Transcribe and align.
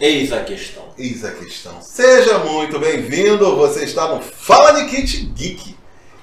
Eis 0.00 0.32
a 0.32 0.42
questão. 0.42 0.84
Eis 0.96 1.22
a 1.26 1.30
questão. 1.30 1.82
Seja 1.82 2.38
muito 2.38 2.78
bem-vindo, 2.78 3.54
você 3.54 3.84
está 3.84 4.08
no 4.08 4.22
Fala 4.22 4.72
de 4.72 4.88
Kit 4.88 5.26
Geek. 5.26 5.76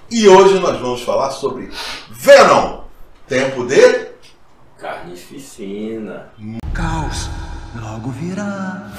E 0.10 0.28
hoje 0.28 0.60
nós 0.60 0.82
vamos 0.82 1.04
falar 1.04 1.30
sobre 1.30 1.70
Venom. 2.10 2.82
Tempo 3.28 3.68
de 3.68 4.08
Carnificina. 4.80 6.34
Caos 6.74 7.30
logo 7.80 8.10
virá. 8.10 8.92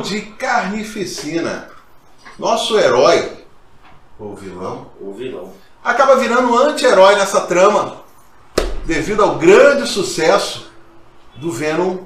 De 0.00 0.20
Carnificina. 0.20 1.70
Nosso 2.38 2.78
herói, 2.78 3.36
ou 4.18 4.34
vilão, 4.36 4.90
O 5.00 5.12
vilão. 5.12 5.52
acaba 5.82 6.16
virando 6.16 6.52
um 6.52 6.56
anti-herói 6.56 7.16
nessa 7.16 7.40
trama 7.42 8.02
devido 8.84 9.22
ao 9.22 9.36
grande 9.38 9.86
sucesso 9.88 10.70
do 11.36 11.50
Venom, 11.50 11.98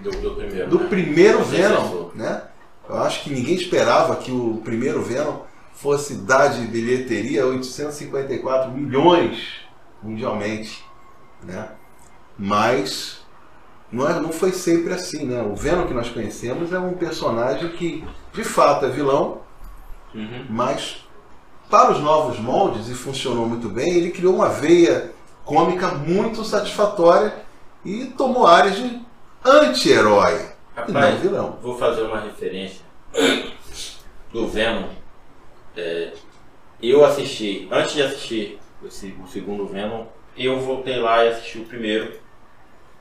Do, 0.00 0.10
do 0.10 0.30
primeiro. 0.34 0.68
do 0.70 0.78
né? 0.80 0.88
primeiro 0.88 1.44
Venom, 1.44 2.10
né? 2.14 2.42
Eu 2.88 2.98
acho 2.98 3.22
que 3.22 3.30
ninguém 3.30 3.54
esperava 3.54 4.16
que 4.16 4.32
o 4.32 4.60
primeiro 4.64 5.02
Venom 5.02 5.42
fosse 5.74 6.14
dar 6.16 6.48
de 6.48 6.62
bilheteria 6.66 7.46
854 7.46 8.70
milhões 8.72 9.60
mundialmente, 10.02 10.84
né? 11.44 11.68
Mas 12.36 13.19
não, 13.92 14.08
é, 14.08 14.20
não 14.20 14.32
foi 14.32 14.52
sempre 14.52 14.92
assim, 14.92 15.24
né? 15.26 15.42
O 15.42 15.54
Venom 15.54 15.86
que 15.86 15.94
nós 15.94 16.08
conhecemos 16.08 16.72
é 16.72 16.78
um 16.78 16.94
personagem 16.94 17.68
que, 17.70 18.04
de 18.32 18.44
fato, 18.44 18.86
é 18.86 18.88
vilão, 18.90 19.40
Uhum. 20.14 20.44
mas 20.48 21.06
para 21.70 21.92
os 21.92 22.00
novos 22.00 22.38
moldes, 22.40 22.88
e 22.88 22.94
funcionou 22.94 23.46
muito 23.46 23.68
bem, 23.68 23.94
ele 23.94 24.10
criou 24.10 24.34
uma 24.34 24.48
veia 24.48 25.12
cômica 25.44 25.88
muito 25.88 26.44
satisfatória 26.44 27.32
e 27.84 28.06
tomou 28.06 28.46
áreas 28.46 28.76
de 28.76 29.00
anti-herói 29.44 30.34
e 30.88 30.92
não 30.92 31.10
Rapaz, 31.10 31.20
vilão. 31.20 31.58
vou 31.62 31.78
fazer 31.78 32.02
uma 32.02 32.20
referência 32.20 32.80
do 34.32 34.48
Venom. 34.48 34.88
É, 35.76 36.12
eu 36.82 37.04
assisti, 37.04 37.68
antes 37.70 37.94
de 37.94 38.02
assistir 38.02 38.58
o 38.82 39.26
segundo 39.28 39.66
Venom, 39.66 40.06
eu 40.36 40.60
voltei 40.60 40.98
lá 40.98 41.24
e 41.24 41.28
assisti 41.28 41.58
o 41.58 41.64
primeiro. 41.64 42.19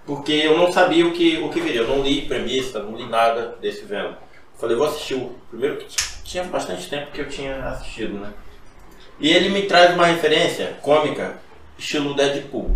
Porque 0.06 0.32
eu 0.32 0.58
não 0.58 0.72
sabia 0.72 1.06
o 1.06 1.12
que, 1.12 1.38
o 1.38 1.50
que 1.50 1.62
viria. 1.62 1.82
Eu 1.82 1.88
não 1.88 2.02
li 2.02 2.26
premissa, 2.26 2.82
não 2.82 2.96
li 2.96 3.08
nada 3.08 3.58
desse 3.62 3.86
Venom. 3.86 4.14
Falei, 4.58 4.76
vou 4.76 4.88
assistir 4.88 5.16
o 5.16 5.36
primeiro, 5.50 5.78
que 5.78 5.88
tinha 6.24 6.44
bastante 6.44 6.90
tempo 6.90 7.12
que 7.12 7.22
eu 7.22 7.30
tinha 7.30 7.64
assistido, 7.70 8.20
né? 8.20 8.34
E 9.20 9.30
ele 9.30 9.50
me 9.50 9.64
traz 9.64 9.94
uma 9.94 10.06
referência 10.06 10.78
cômica, 10.82 11.38
estilo 11.78 12.14
Deadpool. 12.14 12.76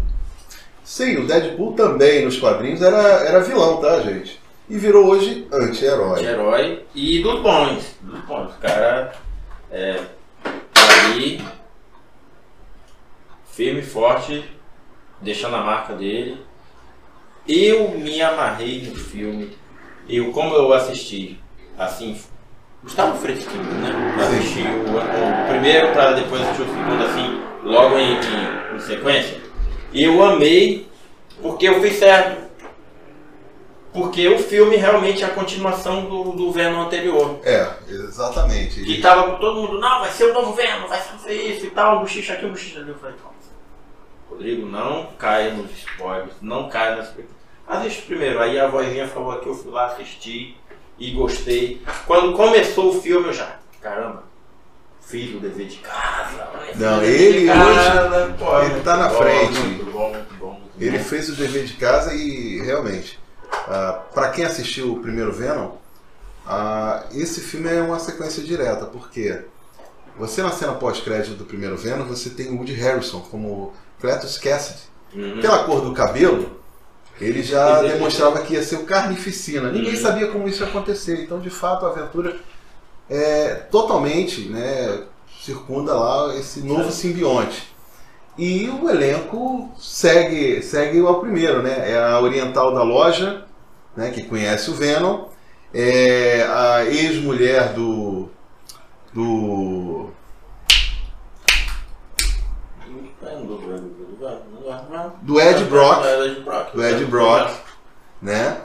Sim, 0.84 1.18
o 1.18 1.28
Deadpool 1.28 1.74
também 1.74 2.26
nos 2.26 2.38
quadrinhos 2.38 2.82
era, 2.82 2.98
era 3.26 3.42
vilão, 3.42 3.78
tá, 3.78 4.02
gente? 4.02 4.40
E 4.70 4.78
virou 4.78 5.08
hoje 5.08 5.48
anti-herói. 5.52 6.26
herói 6.26 6.86
e 6.96 7.22
dos 7.22 7.42
bons. 7.42 7.96
Dos 8.02 8.20
bons. 8.22 8.56
O 8.56 8.60
cara 8.60 9.14
é 9.72 10.00
ali, 11.06 11.42
firme 13.52 13.82
e 13.82 13.86
forte, 13.86 14.44
deixando 15.22 15.56
a 15.56 15.62
marca 15.62 15.94
dele. 15.94 16.44
Eu 17.48 17.90
me 17.92 18.22
amarrei 18.22 18.84
no 18.84 18.96
filme. 18.96 19.58
Eu, 20.08 20.32
como 20.32 20.54
eu 20.56 20.74
assisti, 20.74 21.40
assim, 21.78 22.18
estava 22.86 23.16
fresquinho, 23.16 23.64
né? 23.64 24.16
Eu 24.18 24.24
assisti 24.24 24.62
o, 24.62 24.98
o 24.98 25.50
primeiro 25.50 25.92
para 25.92 26.14
depois 26.14 26.42
assistir 26.42 26.64
o 26.64 26.66
segundo, 26.66 27.04
assim, 27.04 27.42
logo 27.64 27.98
em, 27.98 28.14
em, 28.14 28.76
em 28.76 28.80
sequência. 28.80 29.42
E 29.92 30.04
eu 30.04 30.24
amei, 30.24 30.88
porque 31.42 31.68
eu 31.68 31.82
fiz 31.82 32.00
certo. 32.00 32.44
Porque 33.94 34.28
o 34.28 34.40
filme 34.40 34.76
realmente 34.76 35.24
é 35.24 35.28
a 35.28 35.30
continuação 35.30 36.06
do, 36.06 36.32
do 36.32 36.52
Venom 36.52 36.82
anterior. 36.82 37.40
É, 37.44 37.70
exatamente. 37.88 38.84
Que 38.84 39.00
tava 39.00 39.38
todo 39.38 39.62
mundo, 39.62 39.80
não, 39.80 40.00
vai 40.00 40.10
ser 40.10 40.32
o 40.32 40.34
novo 40.34 40.54
Venom, 40.54 40.88
vai 40.88 41.00
ser 41.00 41.34
isso 41.34 41.68
e 41.68 41.70
tal, 41.70 41.98
um 41.98 42.00
bochicho 42.00 42.34
aqui, 42.34 42.46
um 42.46 42.50
bochicho 42.50 42.80
ali. 42.80 42.90
Eu 42.90 42.96
falei. 42.96 43.16
Rodrigo, 44.34 44.66
não 44.66 45.08
caia 45.18 45.54
nos 45.54 45.72
spoilers, 45.72 46.34
não 46.42 46.68
caia 46.70 46.96
nas 46.98 47.14
Assiste 47.66 48.02
primeiro, 48.04 48.42
aí 48.42 48.60
a 48.60 48.68
vozinha 48.68 49.08
falou 49.08 49.32
aqui, 49.32 49.48
eu 49.48 49.56
fui 49.56 49.72
lá 49.72 49.86
assistir 49.88 50.58
e 51.00 51.12
gostei. 51.12 51.82
Quando 52.06 52.36
começou 52.36 52.90
o 52.90 53.02
filme, 53.02 53.28
eu 53.28 53.34
já, 53.34 53.58
caramba, 53.82 54.24
fiz 55.00 55.34
o 55.34 55.40
dever 55.40 55.68
de 55.68 55.78
casa. 55.78 56.50
Não, 56.76 57.00
dever 57.00 57.18
de 57.18 57.24
ele 57.24 57.48
casa, 57.48 58.36
pô, 58.38 58.60
ele 58.62 58.82
tá 58.82 58.98
na 58.98 59.08
bom, 59.08 59.16
frente. 59.16 59.60
Muito 59.60 59.92
bom, 59.92 60.10
muito 60.10 60.34
bom. 60.36 60.52
Muito 60.52 60.72
Ele 60.78 60.98
bom. 60.98 61.04
fez 61.06 61.30
o 61.30 61.36
dever 61.36 61.64
de 61.64 61.74
casa 61.76 62.14
e 62.14 62.60
realmente, 62.62 63.18
para 64.14 64.30
quem 64.30 64.44
assistiu 64.44 64.92
o 64.94 65.00
primeiro 65.00 65.32
Venom, 65.32 65.78
ah, 66.46 67.06
esse 67.14 67.40
filme 67.40 67.70
é 67.70 67.82
uma 67.82 68.00
sequência 68.00 68.44
direta, 68.44 68.86
porque 68.88 69.46
você 70.18 70.44
na 70.44 70.52
cena 70.52 70.74
pós-crédito 70.74 71.36
do 71.38 71.46
primeiro 71.46 71.78
Venom, 71.78 72.04
você 72.06 72.30
tem 72.30 72.50
o 72.50 72.58
Woody 72.58 72.74
Harrison 72.74 73.22
como 73.22 73.74
Cletus 74.04 74.38
Cassidy. 74.38 74.82
Uhum. 75.16 75.40
Pela 75.40 75.64
cor 75.64 75.80
do 75.80 75.94
cabelo, 75.94 76.60
ele 77.22 77.42
já 77.42 77.82
demonstrava 77.82 78.42
que 78.42 78.54
ia 78.54 78.62
ser 78.62 78.76
o 78.76 78.84
Carnificina. 78.86 79.72
Ninguém 79.72 79.96
Uhum. 79.96 80.02
sabia 80.02 80.28
como 80.28 80.46
isso 80.46 80.62
ia 80.62 80.68
acontecer. 80.68 81.24
Então, 81.24 81.40
de 81.40 81.50
fato, 81.50 81.86
a 81.86 81.90
aventura 81.90 82.36
é 83.10 83.54
totalmente 83.72 84.50
né, 84.50 85.04
circunda 85.42 85.94
lá 85.94 86.36
esse 86.36 86.60
novo 86.60 86.92
simbionte. 86.92 87.74
E 88.38 88.68
o 88.68 88.90
elenco 88.90 89.72
segue, 89.80 90.62
segue 90.62 91.00
ao 91.00 91.22
primeiro, 91.22 91.62
né? 91.62 91.92
É 91.92 92.04
a 92.04 92.20
oriental 92.20 92.74
da 92.74 92.84
loja, 92.84 93.46
né, 93.96 94.10
que 94.10 94.24
conhece 94.24 94.70
o 94.70 94.74
Venom. 94.74 95.28
É 95.74 96.46
a 96.50 96.84
ex-mulher 96.86 97.74
do. 97.74 98.28
do. 99.14 100.10
Do 105.24 105.40
Ed 105.42 105.64
Brock. 105.66 106.04
do 106.74 106.84
Ed 106.84 107.06
Brock, 107.06 107.52
né? 108.22 108.58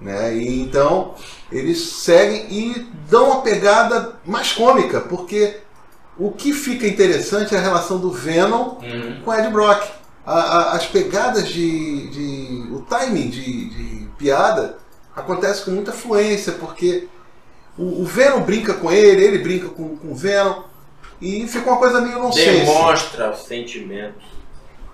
né? 0.00 0.34
E 0.36 0.62
então 0.62 1.14
eles 1.50 1.80
seguem 1.80 2.46
e 2.50 2.86
dão 3.10 3.26
uma 3.30 3.40
pegada 3.42 4.14
mais 4.24 4.52
cômica, 4.52 5.00
porque 5.00 5.58
o 6.16 6.30
que 6.32 6.52
fica 6.52 6.86
interessante 6.86 7.54
é 7.54 7.58
a 7.58 7.62
relação 7.62 7.98
do 7.98 8.10
Venom 8.10 8.76
Uhum. 8.82 9.20
com 9.24 9.34
Ed 9.34 9.48
Brock. 9.50 9.82
A- 10.26 10.32
a- 10.40 10.72
as 10.72 10.86
pegadas 10.86 11.48
de, 11.48 12.08
de- 12.08 12.72
o 12.72 12.82
timing 12.82 13.28
de, 13.30 13.70
de 13.70 14.08
piada 14.18 14.76
acontece 15.16 15.64
com 15.64 15.70
muita 15.72 15.90
fluência, 15.92 16.52
porque 16.52 17.08
o, 17.78 18.02
o 18.02 18.04
Venom 18.04 18.40
brinca 18.42 18.74
com 18.74 18.90
ele, 18.90 19.24
ele 19.24 19.38
brinca 19.38 19.68
com, 19.68 19.96
com 19.96 20.08
o 20.12 20.14
Venom, 20.14 20.62
e 21.20 21.46
fica 21.48 21.70
uma 21.70 21.78
coisa 21.78 22.00
meio 22.00 22.18
nonsense. 22.18 22.60
Demonstra 22.60 23.34
sentimentos. 23.34 24.22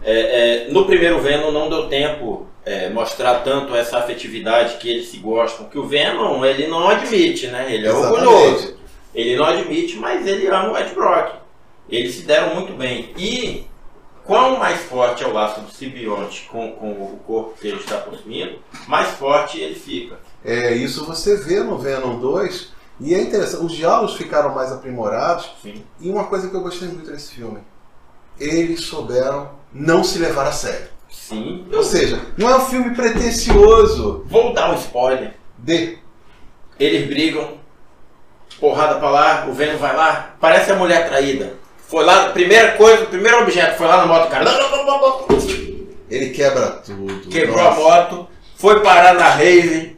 É, 0.04 0.66
é, 0.66 0.68
no 0.70 0.84
primeiro 0.84 1.20
Venom 1.20 1.50
não 1.50 1.70
deu 1.70 1.88
tempo 1.88 2.46
é, 2.64 2.90
mostrar 2.90 3.40
tanto 3.40 3.74
essa 3.74 3.98
afetividade 3.98 4.76
que 4.76 4.88
eles 4.88 5.08
se 5.08 5.16
gostam, 5.18 5.66
que 5.66 5.78
o 5.78 5.86
Venom 5.86 6.44
ele 6.44 6.66
não 6.66 6.88
admite, 6.88 7.46
né? 7.48 7.72
Ele 7.72 7.86
é 7.86 7.90
Exatamente. 7.90 8.26
orgulhoso. 8.26 8.76
Ele 9.14 9.36
não 9.36 9.44
admite, 9.44 9.96
mas 9.96 10.26
ele 10.26 10.46
ama 10.48 10.72
o 10.72 10.78
Ed 10.78 10.94
Brock. 10.94 11.36
Eles 11.88 12.14
se 12.14 12.22
deram 12.22 12.54
muito 12.54 12.72
bem. 12.74 13.12
E 13.16 13.66
quão 14.24 14.58
mais 14.58 14.80
forte 14.82 15.22
é 15.22 15.26
o 15.26 15.32
laço 15.32 15.60
do 15.60 15.70
simbionte 15.70 16.48
com, 16.50 16.72
com 16.72 16.90
o 16.90 17.20
corpo 17.26 17.54
que 17.60 17.68
ele 17.68 17.80
está 17.80 17.98
possuindo, 17.98 18.58
mais 18.88 19.10
forte 19.10 19.60
ele 19.60 19.74
fica. 19.74 20.18
É, 20.44 20.74
isso 20.74 21.06
você 21.06 21.36
vê 21.36 21.60
no 21.60 21.78
Venom 21.78 22.18
2, 22.18 22.72
e 23.00 23.14
é 23.14 23.20
interessante, 23.20 23.64
os 23.64 23.72
diálogos 23.72 24.16
ficaram 24.16 24.54
mais 24.54 24.72
aprimorados, 24.72 25.50
Sim. 25.62 25.84
e 26.00 26.10
uma 26.10 26.24
coisa 26.24 26.48
que 26.48 26.54
eu 26.54 26.60
gostei 26.60 26.88
muito 26.88 27.10
desse 27.10 27.34
filme, 27.34 27.60
eles 28.38 28.80
souberam 28.82 29.50
não 29.72 30.02
se 30.04 30.18
levar 30.18 30.46
a 30.46 30.52
sério. 30.52 30.88
Sim. 31.10 31.66
Ou 31.72 31.82
seja, 31.82 32.20
não 32.36 32.50
é 32.50 32.56
um 32.56 32.66
filme 32.66 32.94
pretencioso 32.94 34.24
Vou 34.26 34.52
dar 34.52 34.70
um 34.72 34.74
spoiler. 34.74 35.34
de. 35.58 35.98
Eles 36.78 37.06
brigam, 37.06 37.54
porrada 38.58 38.96
pra 38.96 39.10
lá, 39.10 39.46
o 39.48 39.52
Venom 39.52 39.78
vai 39.78 39.96
lá, 39.96 40.34
parece 40.40 40.72
a 40.72 40.76
mulher 40.76 41.08
traída. 41.08 41.54
Foi 41.86 42.04
lá, 42.04 42.30
primeira 42.30 42.72
coisa, 42.72 43.06
primeiro 43.06 43.42
objeto, 43.42 43.76
foi 43.78 43.86
lá 43.86 43.98
na 43.98 44.06
moto, 44.06 44.28
cara. 44.28 44.44
Ele 46.10 46.30
quebra 46.30 46.70
tudo. 46.84 47.28
Quebrou 47.28 47.56
Nossa. 47.56 47.80
a 47.80 47.82
moto, 47.82 48.28
foi 48.56 48.80
parar 48.80 49.14
na 49.14 49.28
rave, 49.28 49.96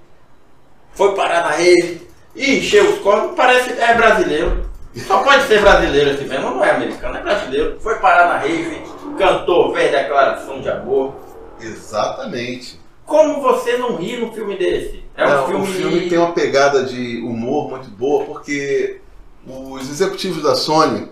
foi 0.92 1.14
parar 1.14 1.42
na 1.42 1.50
rave, 1.50 2.06
e 2.34 2.58
encheu 2.58 2.90
os 2.90 2.98
corpos, 3.00 3.34
parece 3.36 3.72
é 3.72 3.94
brasileiro. 3.94 4.65
Só 5.06 5.22
pode 5.22 5.46
ser 5.46 5.60
brasileiro 5.60 6.10
esse 6.10 6.24
Venom, 6.24 6.54
não 6.54 6.64
é 6.64 6.70
americano, 6.70 7.16
é 7.16 7.22
brasileiro. 7.22 7.78
Foi 7.80 7.96
parar 7.96 8.28
na 8.28 8.38
rave, 8.38 8.82
cantou, 9.18 9.74
fez 9.74 9.90
declaração 9.90 10.60
de 10.60 10.68
amor. 10.68 11.14
Exatamente. 11.60 12.80
Como 13.04 13.40
você 13.40 13.76
não 13.76 13.96
ri 13.96 14.16
no 14.16 14.32
filme 14.32 14.56
desse? 14.56 15.04
É 15.16 15.26
um 15.26 15.30
Não, 15.30 15.46
filme. 15.46 15.62
O 15.64 15.66
filme 15.66 16.08
tem 16.08 16.18
uma 16.18 16.32
pegada 16.32 16.84
de 16.84 17.18
humor 17.20 17.70
muito 17.70 17.88
boa, 17.90 18.24
porque 18.24 19.00
os 19.46 19.88
executivos 19.88 20.42
da 20.42 20.54
Sony, 20.56 21.08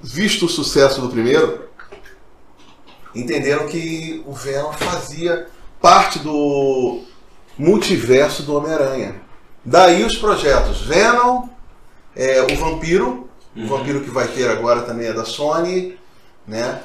visto 0.00 0.46
o 0.46 0.48
sucesso 0.48 1.00
do 1.00 1.08
primeiro, 1.08 1.68
entenderam 3.14 3.66
que 3.66 4.22
o 4.26 4.32
Venom 4.32 4.72
fazia 4.72 5.48
parte 5.80 6.18
do 6.20 7.02
multiverso 7.58 8.44
do 8.44 8.56
Homem-Aranha. 8.56 9.20
Daí 9.64 10.04
os 10.04 10.16
projetos 10.16 10.82
Venom, 10.82 11.48
é, 12.16 12.42
o 12.42 12.56
Vampiro, 12.56 13.28
o 13.56 13.60
Uhum. 13.60 13.66
Vampiro 13.66 14.00
que 14.02 14.10
vai 14.10 14.28
ter 14.28 14.48
agora 14.50 14.82
também 14.82 15.06
é 15.06 15.12
da 15.12 15.24
Sony, 15.24 15.98
né? 16.46 16.82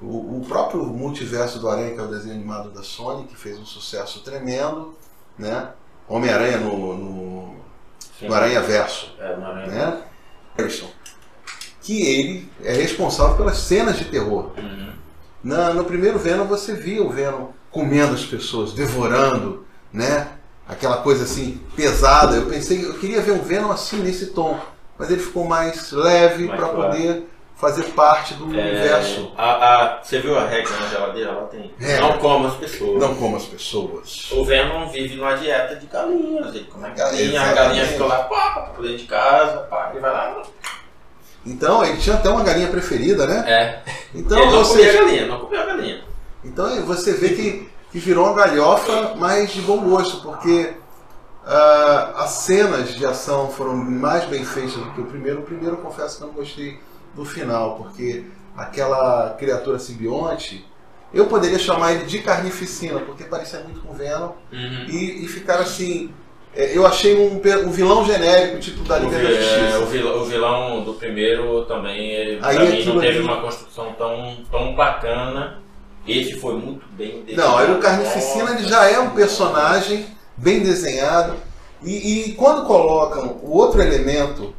O, 0.00 0.38
o 0.38 0.44
próprio 0.48 0.84
multiverso 0.84 1.58
do 1.58 1.68
Aranha, 1.68 1.92
que 1.94 1.98
é 2.00 2.02
o 2.02 2.06
desenho 2.08 2.34
animado 2.34 2.70
da 2.70 2.82
Sony, 2.82 3.24
que 3.26 3.36
fez 3.36 3.58
um 3.58 3.64
sucesso 3.66 4.20
tremendo, 4.20 4.94
né? 5.38 5.70
Homem-Aranha 6.08 6.58
no, 6.58 6.96
no, 6.96 7.56
no 8.22 8.34
Aranha 8.34 8.60
Verso, 8.62 9.12
É, 9.18 9.36
no 9.36 9.44
Aranha. 9.44 9.66
né? 9.66 10.02
Harrison. 10.56 10.88
Que 11.82 12.02
ele 12.06 12.50
é 12.62 12.72
responsável 12.72 13.36
pelas 13.36 13.58
cenas 13.58 13.96
de 13.98 14.04
terror. 14.06 14.52
Uhum. 14.56 14.92
Na- 15.42 15.72
no 15.74 15.84
primeiro 15.84 16.18
Venom 16.18 16.44
você 16.46 16.74
via 16.74 17.02
o 17.02 17.10
Venom 17.10 17.48
comendo 17.70 18.14
as 18.14 18.24
pessoas, 18.24 18.72
devorando, 18.72 19.66
né? 19.92 20.28
Aquela 20.68 20.98
coisa 20.98 21.24
assim 21.24 21.60
pesada. 21.76 22.36
Eu 22.36 22.46
pensei, 22.46 22.84
eu 22.84 22.94
queria 22.94 23.20
ver 23.20 23.32
um 23.32 23.42
Venom 23.42 23.70
assim 23.70 23.98
nesse 23.98 24.26
tom, 24.28 24.58
mas 24.98 25.10
ele 25.10 25.22
ficou 25.22 25.44
mais 25.44 25.92
leve 25.92 26.48
para 26.48 26.56
claro. 26.68 26.76
poder 26.76 27.28
fazer 27.54 27.84
parte 27.94 28.34
do 28.34 28.44
É, 28.44 28.48
universo. 28.48 29.32
a, 29.36 29.44
a- 29.98 30.02
você 30.02 30.18
viu 30.18 30.38
a 30.38 30.44
regra 30.46 30.76
na 30.78 30.88
geladeira? 30.88 31.32
Lá 31.32 31.42
tem. 31.46 31.72
É. 31.80 32.00
Não 32.00 32.18
coma 32.18 32.48
as 32.48 32.56
pessoas. 32.56 33.00
Não 33.00 33.14
como 33.14 33.36
as 33.36 33.44
pessoas. 33.44 34.30
O 34.32 34.44
Venom 34.44 34.88
vive 34.90 35.14
numa 35.16 35.34
dieta 35.36 35.76
de 35.76 35.86
galinhas. 35.86 36.54
Ele 36.54 36.64
come 36.64 36.90
galinha, 36.90 37.40
a 37.40 37.52
galinha 37.54 37.86
fica 37.86 38.04
lá, 38.04 38.24
pá, 38.24 38.50
pra 38.74 38.82
dentro 38.82 38.98
de 38.98 39.04
casa, 39.04 39.58
pá, 39.70 39.88
ele 39.92 40.00
vai 40.00 40.10
lá. 40.10 40.42
Então 41.46 41.84
ele 41.84 41.96
tinha 41.98 42.16
até 42.16 42.28
uma 42.28 42.42
galinha 42.42 42.68
preferida, 42.68 43.26
né? 43.26 43.44
É. 43.46 43.82
Então, 44.14 44.38
ele 44.38 44.50
não 44.50 44.58
ou 44.58 44.64
comia 44.68 44.92
galinha, 44.92 45.26
não 45.26 45.38
comia 45.40 45.64
galinha. 45.64 46.04
Então 46.44 46.84
você 46.84 47.12
vê 47.12 47.30
que, 47.30 47.68
que 47.96 48.00
virou 48.00 48.26
uma 48.26 48.34
galhofa, 48.34 49.14
mas 49.16 49.50
de 49.50 49.62
bom 49.62 49.78
gosto, 49.78 50.20
porque 50.20 50.74
ah, 51.46 52.12
as 52.18 52.30
cenas 52.30 52.94
de 52.94 53.06
ação 53.06 53.48
foram 53.50 53.74
mais 53.74 54.24
bem 54.26 54.44
feitas 54.44 54.74
do 54.74 54.90
que 54.90 55.00
o 55.00 55.06
primeiro. 55.06 55.40
O 55.40 55.42
primeiro, 55.42 55.76
eu 55.76 55.80
confesso 55.80 56.18
que 56.18 56.22
eu 56.24 56.26
não 56.28 56.34
gostei 56.34 56.78
do 57.14 57.24
final, 57.24 57.76
porque 57.76 58.24
aquela 58.54 59.30
criatura 59.38 59.78
simbionte, 59.78 60.62
eu 61.14 61.24
poderia 61.26 61.58
chamar 61.58 61.92
ele 61.94 62.04
de 62.04 62.18
carnificina, 62.18 63.00
porque 63.00 63.24
parecia 63.24 63.60
muito 63.60 63.80
com 63.80 63.94
Venom, 63.94 64.32
Uhum. 64.52 64.84
e, 64.88 65.24
e 65.24 65.28
ficar 65.28 65.60
assim. 65.60 66.10
é, 66.54 66.76
Eu 66.76 66.84
achei 66.86 67.16
um, 67.16 67.40
um 67.66 67.70
vilão 67.70 68.04
genérico, 68.04 68.58
tipo 68.60 68.82
da 68.84 68.96
O, 68.96 69.04
Liga 69.04 69.16
da 69.18 69.30
é, 69.30 69.32
Justiça. 69.32 69.78
o 69.78 69.86
vilão, 69.86 70.20
o 70.20 70.24
vilão 70.26 70.84
do 70.84 70.92
primeiro 70.94 71.64
também, 71.64 72.10
ele, 72.10 72.40
Aí 72.42 72.84
não 72.84 73.00
teve 73.00 73.18
ali- 73.18 73.20
uma 73.20 73.40
construção 73.40 73.92
tão, 73.96 74.36
tão 74.50 74.74
bacana. 74.74 75.64
Esse 76.06 76.34
foi 76.38 76.54
muito 76.54 76.86
bem 76.90 77.24
Não, 77.34 77.56
aí 77.58 77.70
o 77.70 77.78
desenhado. 77.78 77.80
Carnificina 77.80 78.50
ele 78.52 78.68
já 78.68 78.84
é 78.90 78.98
um 78.98 79.10
personagem 79.10 80.06
bem 80.36 80.60
desenhado. 80.62 81.36
E, 81.82 82.30
e 82.30 82.32
quando 82.34 82.66
colocam 82.66 83.38
o 83.42 83.50
outro 83.56 83.80
elemento 83.80 84.54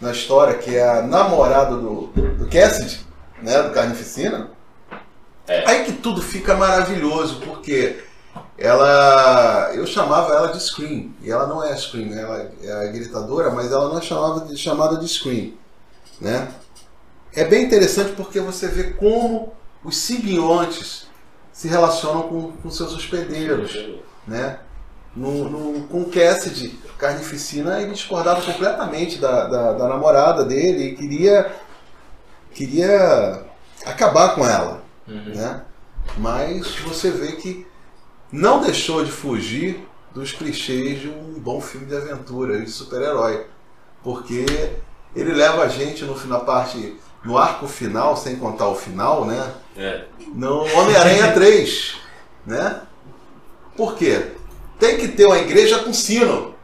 na 0.00 0.12
história, 0.12 0.54
que 0.58 0.74
é 0.76 0.98
a 0.98 1.02
namorada 1.02 1.76
do, 1.76 2.06
do 2.08 2.48
Cassidy, 2.48 3.00
né, 3.42 3.62
do 3.62 3.70
Carnificina, 3.70 4.50
É. 5.46 5.68
aí 5.68 5.84
que 5.84 5.92
tudo 5.92 6.22
fica 6.22 6.54
maravilhoso, 6.54 7.40
porque 7.40 8.02
ela. 8.56 9.70
Eu 9.74 9.86
chamava 9.86 10.32
ela 10.34 10.48
de 10.48 10.60
Scream, 10.62 11.10
e 11.22 11.30
ela 11.30 11.46
não 11.46 11.62
é 11.62 11.76
Scream, 11.76 12.06
né, 12.08 12.22
ela 12.22 12.50
é 12.62 12.88
a 12.88 12.92
gritadora, 12.92 13.50
mas 13.50 13.70
ela 13.70 13.88
não 13.88 13.98
é 13.98 14.02
chamada 14.02 14.46
de, 14.46 14.56
chamada 14.56 14.96
de 14.96 15.08
Scream. 15.08 15.52
Né? 16.20 16.48
É 17.34 17.44
bem 17.44 17.64
interessante 17.64 18.12
porque 18.12 18.40
você 18.40 18.68
vê 18.68 18.84
como 18.94 19.52
os 19.84 19.96
simbiontes 19.96 21.06
se 21.52 21.68
relacionam 21.68 22.22
com, 22.24 22.52
com 22.52 22.70
seus 22.70 22.94
hospedeiros 22.94 23.72
né? 24.26 24.58
No, 25.14 25.48
no, 25.48 25.86
com 25.86 26.04
Cassidy, 26.06 26.70
Carnificina, 26.98 27.80
ele 27.80 27.92
discordava 27.92 28.42
completamente 28.42 29.18
da, 29.18 29.46
da, 29.46 29.72
da 29.74 29.88
namorada 29.88 30.44
dele 30.44 30.88
e 30.88 30.96
queria, 30.96 31.54
queria 32.52 33.44
acabar 33.84 34.34
com 34.34 34.44
ela, 34.46 34.82
Uhum. 35.06 35.34
né? 35.34 35.62
Mas 36.16 36.76
você 36.76 37.10
vê 37.10 37.32
que 37.32 37.66
não 38.32 38.60
deixou 38.62 39.04
de 39.04 39.10
fugir 39.12 39.86
dos 40.14 40.32
clichês 40.32 41.00
de 41.02 41.08
um 41.08 41.38
bom 41.38 41.60
filme 41.60 41.86
de 41.86 41.96
aventura, 41.96 42.60
de 42.60 42.70
super-herói, 42.70 43.46
porque 44.02 44.46
ele 45.14 45.32
leva 45.32 45.62
a 45.62 45.68
gente 45.68 46.04
no 46.04 46.14
final 46.16 46.44
parte 46.44 46.96
no 47.24 47.38
arco 47.38 47.66
final, 47.66 48.16
sem 48.16 48.36
contar 48.36 48.68
o 48.68 48.74
final, 48.74 49.24
né? 49.24 49.52
É. 49.76 50.04
no 50.34 50.60
Homem-Aranha 50.60 51.32
3, 51.32 51.96
né? 52.46 52.82
Por 53.76 53.96
quê? 53.96 54.32
Tem 54.78 54.98
que 54.98 55.08
ter 55.08 55.26
uma 55.26 55.38
igreja 55.38 55.80
com 55.80 55.92
sino. 55.92 56.54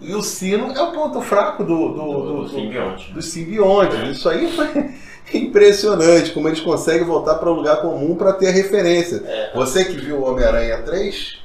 E 0.00 0.14
o 0.14 0.22
sino 0.22 0.72
é 0.72 0.80
o 0.80 0.92
ponto 0.92 1.20
fraco 1.20 1.64
do, 1.64 1.88
do, 1.88 1.94
Do, 1.94 2.42
do, 2.42 2.48
simbionte. 2.48 3.12
do 3.12 3.20
simbionte. 3.22 4.10
Isso 4.10 4.28
aí 4.28 4.50
foi 4.52 4.94
impressionante, 5.34 6.32
como 6.32 6.48
eles 6.48 6.60
conseguem 6.60 7.06
voltar 7.06 7.34
para 7.36 7.50
o 7.50 7.54
lugar 7.54 7.80
comum 7.82 8.14
para 8.14 8.32
ter 8.32 8.50
referência. 8.50 9.22
É. 9.26 9.52
Você 9.54 9.84
que 9.84 9.96
viu 9.96 10.18
o 10.18 10.30
Homem-Aranha 10.30 10.82
3, 10.82 11.38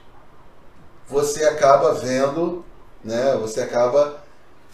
você 1.07 1.43
acaba 1.45 1.93
vendo, 1.95 2.63
né? 3.03 3.37
Você 3.41 3.61
acaba 3.61 4.17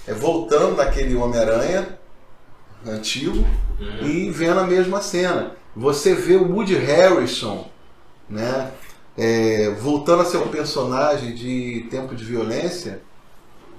é, 0.07 0.13
voltando 0.13 0.75
naquele 0.75 1.15
Homem-Aranha 1.15 1.99
antigo 2.87 3.45
Uhum. 3.79 4.05
e 4.07 4.29
vendo 4.31 4.59
a 4.59 4.63
mesma 4.67 5.01
cena. 5.01 5.51
Você 5.75 6.13
vê 6.13 6.35
o 6.35 6.51
Woody 6.51 6.75
Harrison, 6.75 7.67
né, 8.29 8.71
é, 9.17 9.69
voltando 9.79 10.21
a 10.21 10.25
ser 10.25 10.37
o 10.37 10.47
personagem 10.47 11.33
de 11.33 11.87
Tempo 11.89 12.15
de 12.15 12.23
Violência 12.23 13.01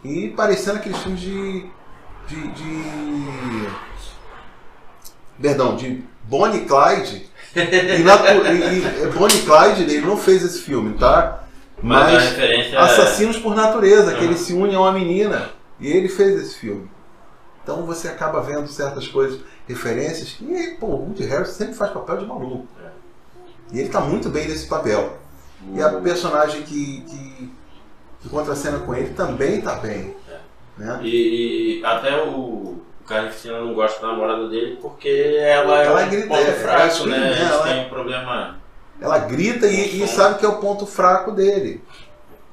e 0.04 0.28
parecendo 0.30 0.76
aqueles 0.78 0.98
filmes 0.98 1.20
de, 1.20 1.66
de, 2.28 2.48
de 2.52 3.68
perdão, 5.40 5.76
de 5.76 6.02
Bonnie 6.24 6.64
Clyde. 6.66 7.26
E, 7.54 7.60
e- 7.60 9.04
e 9.04 9.06
Bonnie 9.12 9.36
e 9.38 9.42
Clyde, 9.42 9.82
ele 9.82 10.00
não 10.06 10.16
fez 10.16 10.42
esse 10.42 10.60
filme, 10.60 10.94
tá? 10.98 11.44
Mas, 11.82 12.12
Mas 12.14 12.22
referência 12.30 12.78
Assassinos 12.80 13.36
por 13.38 13.54
Natureza, 13.54 14.14
que 14.14 14.24
ele 14.24 14.36
se 14.36 14.52
une 14.52 14.74
a 14.74 14.80
uma 14.80 14.92
menina. 14.92 15.50
E 15.80 15.88
ele 15.88 16.08
fez 16.08 16.40
esse 16.40 16.54
filme. 16.56 16.88
Então 17.62 17.86
você 17.86 18.08
acaba 18.08 18.40
vendo 18.40 18.66
certas 18.68 19.06
coisas, 19.06 19.40
referências. 19.68 20.36
E, 20.40 20.76
pô, 20.78 20.86
o 20.86 21.06
Woody 21.06 21.24
Harrison 21.24 21.52
sempre 21.52 21.74
faz 21.74 21.92
papel 21.92 22.18
de 22.18 22.26
maluco. 22.26 22.66
E 23.72 23.80
ele 23.80 23.88
tá 23.88 24.00
muito 24.00 24.28
bem 24.28 24.48
nesse 24.48 24.66
papel. 24.66 25.16
E 25.74 25.80
a 25.80 25.90
personagem 25.90 26.62
que, 26.62 27.02
que, 27.02 27.52
que 28.20 28.28
contracena 28.28 28.80
com 28.80 28.94
ele 28.94 29.14
também 29.14 29.60
tá 29.60 29.76
bem. 29.76 30.14
Né? 30.76 31.00
E, 31.02 31.78
e 31.80 31.84
até 31.84 32.22
o, 32.24 32.30
o 32.30 32.82
Carnificina 33.06 33.60
não 33.60 33.74
gosta 33.74 34.00
da 34.00 34.08
namorada 34.08 34.48
dele 34.48 34.78
porque 34.80 35.36
ela 35.38 35.82
é 35.82 35.86
Ela 35.86 36.04
um 36.04 36.10
grita, 36.10 36.28
ponto 36.28 36.40
é, 36.40 36.48
é 36.48 36.52
fraco, 36.52 37.06
né? 37.06 37.18
né? 37.18 37.26
Eles 37.28 37.40
Ela 37.40 37.62
têm 37.62 37.86
um 37.86 37.88
problema. 37.88 38.56
Ela 39.00 39.18
grita 39.18 39.66
e, 39.66 40.02
e 40.02 40.08
sabe 40.08 40.38
que 40.38 40.44
é 40.44 40.48
o 40.48 40.58
ponto 40.58 40.86
fraco 40.86 41.32
dele. 41.32 41.82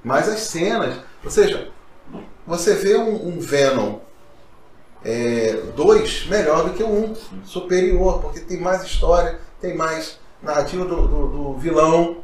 Mas 0.03 0.29
as 0.29 0.39
cenas. 0.41 0.95
Ou 1.23 1.29
seja, 1.29 1.69
você 2.45 2.75
vê 2.75 2.95
um, 2.95 3.27
um 3.27 3.39
Venom 3.39 3.99
2 5.75 6.27
melhor 6.27 6.63
do 6.65 6.73
que 6.73 6.83
o 6.83 6.87
1, 6.89 7.03
um, 7.05 7.15
superior, 7.45 8.19
porque 8.21 8.39
tem 8.41 8.59
mais 8.59 8.83
história, 8.83 9.39
tem 9.61 9.75
mais 9.75 10.19
narrativa 10.41 10.85
do, 10.85 11.07
do- 11.07 11.27
do 11.27 11.53
vilão. 11.57 12.17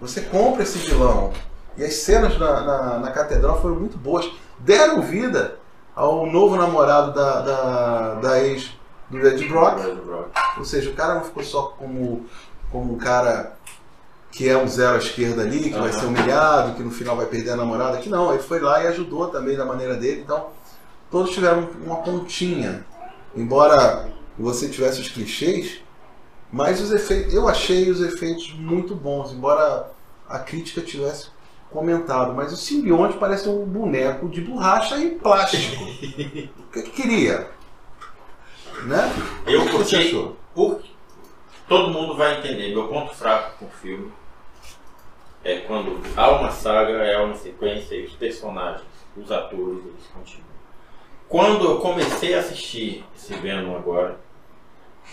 Você 0.00 0.20
compra 0.22 0.62
esse 0.62 0.78
vilão. 0.78 1.32
E 1.76 1.84
as 1.84 1.94
cenas 1.94 2.38
na, 2.38 2.60
na, 2.60 2.98
na 2.98 3.10
catedral 3.12 3.60
foram 3.60 3.76
muito 3.76 3.96
boas. 3.96 4.30
Deram 4.58 5.00
vida 5.02 5.58
ao 5.94 6.26
novo 6.26 6.56
namorado 6.56 7.12
da, 7.12 7.40
da, 7.40 8.14
da 8.16 8.42
ex 8.42 8.70
do 9.10 9.18
Red 9.18 9.46
Brock. 9.48 9.78
Ou 10.58 10.64
seja, 10.64 10.90
o 10.90 10.94
cara 10.94 11.14
não 11.14 11.24
ficou 11.24 11.42
só 11.42 11.74
como, 11.78 12.26
como 12.70 12.94
um 12.94 12.98
cara 12.98 13.54
que 14.30 14.48
é 14.48 14.56
um 14.56 14.66
zero 14.66 14.94
à 14.94 14.98
esquerda 14.98 15.42
ali, 15.42 15.60
que 15.60 15.70
vai 15.70 15.90
Aham. 15.90 15.92
ser 15.92 16.06
humilhado, 16.06 16.72
que 16.74 16.82
no 16.82 16.90
final 16.90 17.16
vai 17.16 17.26
perder 17.26 17.50
a 17.50 17.56
namorada. 17.56 17.98
Que 17.98 18.08
não, 18.08 18.32
ele 18.32 18.42
foi 18.42 18.60
lá 18.60 18.82
e 18.82 18.86
ajudou 18.88 19.28
também 19.28 19.56
da 19.56 19.64
maneira 19.64 19.94
dele. 19.94 20.22
Então, 20.24 20.46
todos 21.12 21.30
tiveram 21.30 21.68
uma 21.84 21.96
pontinha. 21.96 22.84
Embora 23.36 24.10
você 24.36 24.68
tivesse 24.68 25.00
os 25.00 25.08
clichês, 25.08 25.80
mas 26.50 26.80
os 26.80 26.90
efeitos, 26.90 27.34
eu 27.34 27.48
achei 27.48 27.90
os 27.90 28.00
efeitos 28.00 28.52
muito 28.54 28.94
bons, 28.94 29.32
embora 29.32 29.92
a 30.28 30.38
crítica 30.38 30.80
tivesse 30.80 31.28
comentado. 31.70 32.34
Mas 32.34 32.52
o 32.52 32.56
simbionte 32.56 33.18
parece 33.18 33.48
um 33.48 33.64
boneco 33.64 34.28
de 34.28 34.40
borracha 34.40 34.96
e 34.96 35.10
plástico. 35.10 35.84
o 35.84 36.72
que, 36.72 36.82
que 36.82 36.90
queria? 36.90 37.50
Né? 38.84 39.12
Eu 39.46 39.62
O 39.62 39.66
que 39.66 39.72
você 39.72 39.96
achou? 39.96 40.36
Por... 40.54 40.82
Todo 41.68 41.90
mundo 41.90 42.16
vai 42.16 42.38
entender. 42.38 42.74
Meu 42.74 42.88
ponto 42.88 43.14
fraco 43.14 43.58
com 43.58 43.66
o 43.66 43.70
filme 43.70 44.10
É 45.44 45.58
quando 45.60 46.00
há 46.16 46.30
uma 46.32 46.50
saga, 46.50 46.92
é 46.92 47.18
uma 47.18 47.34
sequência 47.34 47.94
e 47.94 48.06
os 48.06 48.14
personagens, 48.14 48.82
os 49.16 49.30
atores, 49.30 49.84
eles 49.84 50.06
continuam. 50.12 50.51
Quando 51.32 51.64
eu 51.64 51.78
comecei 51.78 52.34
a 52.34 52.40
assistir 52.40 53.02
esse 53.16 53.32
Venom 53.32 53.74
agora, 53.74 54.20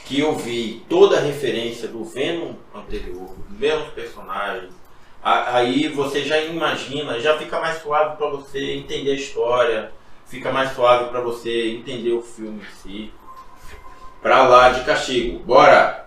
que 0.04 0.20
eu 0.20 0.36
vi 0.36 0.86
toda 0.90 1.16
a 1.16 1.22
referência 1.22 1.88
do 1.88 2.04
Venom 2.04 2.56
anterior, 2.76 3.38
os 3.40 3.58
mesmos 3.58 3.88
personagens, 3.94 4.74
aí 5.24 5.88
você 5.88 6.26
já 6.26 6.38
imagina, 6.42 7.22
já 7.22 7.38
fica 7.38 7.62
mais 7.62 7.82
suave 7.82 8.18
para 8.18 8.28
você 8.32 8.74
entender 8.74 9.12
a 9.12 9.16
história, 9.16 9.94
fica 10.28 10.52
mais 10.52 10.74
suave 10.74 11.10
para 11.10 11.22
você 11.22 11.70
entender 11.70 12.12
o 12.12 12.22
filme 12.22 12.64
em 12.64 12.82
si. 12.84 13.14
Pra 14.22 14.46
lá 14.46 14.72
de 14.72 14.84
castigo, 14.84 15.40
bora! 15.40 16.06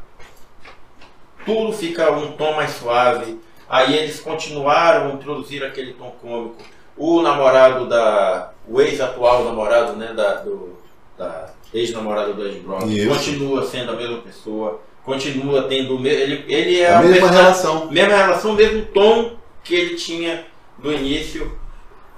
Tudo 1.46 1.72
fica 1.72 2.12
um 2.12 2.32
tom 2.32 2.52
mais 2.52 2.72
suave. 2.72 3.40
Aí 3.66 3.96
eles 3.96 4.20
continuaram 4.20 5.06
a 5.06 5.14
introduzir 5.14 5.64
aquele 5.64 5.94
tom 5.94 6.14
cômico. 6.20 6.62
O 6.96 7.22
namorado 7.22 7.86
da. 7.86 8.50
O 8.68 8.80
ex-atual 8.80 9.44
namorado, 9.44 9.94
né? 9.94 10.12
Da, 10.14 10.34
do, 10.36 10.76
da 11.18 11.50
ex-namorada 11.74 12.32
do 12.32 12.46
Ed 12.46 12.60
Brock 12.60 12.84
Isso. 12.86 13.08
continua 13.08 13.64
sendo 13.66 13.92
a 13.92 13.96
mesma 13.96 14.18
pessoa. 14.18 14.80
Continua 15.04 15.64
tendo 15.64 15.96
o 15.96 16.00
mesmo. 16.00 16.20
Ele, 16.22 16.44
ele 16.46 16.80
é 16.80 16.94
A 16.94 17.00
o 17.00 17.02
mesma 17.04 17.12
personagem- 17.28 17.42
relação. 17.42 17.90
mesma 17.90 18.16
relação, 18.16 18.52
mesmo 18.52 18.86
tom 18.86 19.32
que 19.64 19.74
ele 19.74 19.94
tinha 19.96 20.46
no 20.78 20.92
início. 20.92 21.58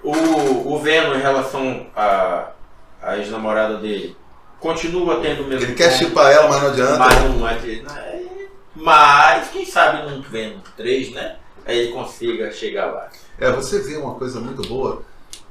O, 0.02 0.74
o 0.74 0.78
Venom 0.80 1.14
em 1.14 1.20
relação 1.22 1.86
à, 1.96 2.50
à 3.02 3.16
ex-namorada 3.16 3.78
dele 3.78 4.14
continua 4.60 5.20
tendo 5.20 5.44
o 5.44 5.46
mesmo 5.46 5.64
Ele 5.66 5.74
quer 5.74 5.90
tom, 5.92 5.96
chipar 5.96 6.30
ela, 6.30 6.46
mas 6.48 6.62
não 6.62 6.68
adianta. 6.70 6.98
mas 6.98 7.22
não 7.34 7.46
adianta. 7.46 7.92
é- 8.00 8.22
Mas 8.76 9.48
quem 9.48 9.64
sabe 9.64 10.10
num 10.10 10.20
Venom 10.20 10.58
3, 10.76 11.12
né? 11.12 11.36
Aí 11.64 11.78
ele 11.78 11.92
consiga 11.92 12.52
chegar 12.52 12.86
lá. 12.86 13.08
É, 13.38 13.50
você 13.50 13.80
vê 13.80 13.96
uma 13.96 14.14
coisa 14.14 14.40
muito 14.40 14.62
boa, 14.68 15.02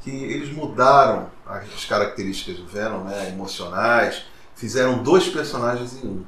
que 0.01 0.09
eles 0.09 0.53
mudaram 0.53 1.27
as 1.45 1.85
características 1.85 2.57
do 2.57 2.67
Venom, 2.67 3.03
né, 3.03 3.29
emocionais, 3.29 4.23
fizeram 4.55 5.01
dois 5.03 5.27
personagens 5.27 6.01
em 6.03 6.07
um. 6.07 6.23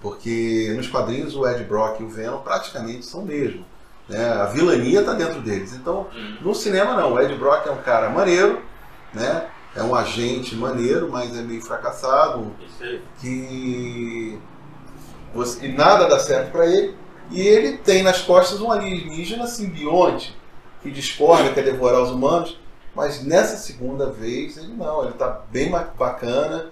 Porque 0.00 0.72
nos 0.76 0.86
quadrinhos 0.88 1.34
o 1.34 1.46
Ed 1.46 1.64
Brock 1.64 2.00
e 2.00 2.04
o 2.04 2.08
Venom 2.08 2.38
praticamente 2.38 3.04
são 3.06 3.20
o 3.20 3.26
mesmo. 3.26 3.64
Né? 4.08 4.24
A 4.32 4.44
vilania 4.46 5.00
está 5.00 5.14
dentro 5.14 5.40
deles. 5.40 5.72
Então, 5.72 6.06
no 6.40 6.54
cinema 6.54 6.94
não, 6.94 7.14
o 7.14 7.20
Ed 7.20 7.34
Brock 7.36 7.66
é 7.66 7.70
um 7.70 7.82
cara 7.82 8.08
maneiro, 8.10 8.60
né? 9.12 9.48
é 9.74 9.82
um 9.82 9.94
agente 9.94 10.54
maneiro, 10.54 11.08
mas 11.10 11.36
é 11.36 11.42
meio 11.42 11.60
fracassado, 11.62 12.52
que 13.20 14.38
você- 15.34 15.66
e 15.66 15.72
nada 15.72 16.06
dá 16.08 16.18
certo 16.18 16.50
para 16.52 16.66
ele. 16.66 16.94
E 17.30 17.40
ele 17.40 17.76
tem 17.78 18.02
nas 18.02 18.22
costas 18.22 18.60
um 18.60 18.70
alienígena 18.70 19.46
simbionte 19.46 20.36
que 20.86 20.92
discorda, 20.92 21.52
quer 21.52 21.64
devorar 21.64 22.00
os 22.00 22.10
humanos. 22.10 22.58
Mas 22.94 23.22
nessa 23.22 23.56
segunda 23.56 24.10
vez 24.10 24.56
ele 24.56 24.72
não, 24.72 25.04
ele 25.04 25.12
tá 25.12 25.42
bem 25.50 25.70
bacana. 25.70 26.70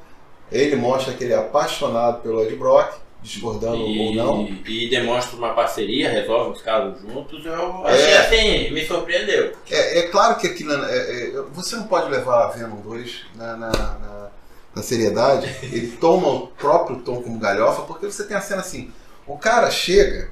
Ele 0.50 0.76
mostra 0.76 1.12
que 1.12 1.24
ele 1.24 1.32
é 1.32 1.36
apaixonado 1.38 2.22
pelo 2.22 2.42
Ed 2.42 2.54
Brock, 2.56 2.94
discordando 3.22 3.76
ou 3.82 4.14
não. 4.14 4.42
E, 4.66 4.86
e 4.86 4.90
demonstra 4.90 5.36
uma 5.36 5.52
parceria, 5.52 6.10
resolve 6.10 6.52
os 6.52 6.62
casos 6.62 7.00
juntos. 7.02 7.44
Eu 7.44 7.86
achei 7.86 8.04
É. 8.12 8.18
assim, 8.18 8.70
me 8.72 8.84
surpreendeu. 8.86 9.52
É, 9.70 9.98
é 10.00 10.02
claro 10.08 10.36
que 10.36 10.46
aquilo. 10.46 10.72
é- 10.72 11.28
é- 11.28 11.42
você 11.52 11.76
não 11.76 11.84
pode 11.84 12.10
levar 12.10 12.44
a 12.44 12.48
Venom 12.48 12.76
2 12.76 13.22
na, 13.34 13.56
na, 13.56 13.70
na- 13.70 14.30
na 14.76 14.82
seriedade. 14.82 15.46
Ele 15.62 15.88
toma 16.00 16.28
o 16.28 16.46
próprio 16.48 17.00
tom 17.00 17.22
como 17.22 17.38
galhofa, 17.38 17.82
porque 17.82 18.06
você 18.06 18.24
tem 18.24 18.36
a 18.36 18.40
cena 18.40 18.60
assim: 18.60 18.90
o 19.26 19.36
cara 19.38 19.70
chega, 19.70 20.30